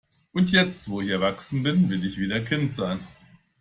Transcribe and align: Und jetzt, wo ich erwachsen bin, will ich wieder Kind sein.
Und 0.33 0.51
jetzt, 0.51 0.89
wo 0.89 1.01
ich 1.01 1.09
erwachsen 1.09 1.61
bin, 1.61 1.87
will 1.91 2.03
ich 2.03 2.17
wieder 2.17 2.39
Kind 2.41 2.73
sein. 2.73 3.01